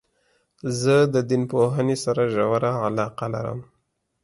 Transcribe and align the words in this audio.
زه 0.81 0.95
د 1.13 1.15
دین 1.29 1.43
پوهني 1.51 1.95
سره 2.03 2.21
ژوره 2.33 2.71
علاقه 2.85 3.25
لرم. 3.33 3.59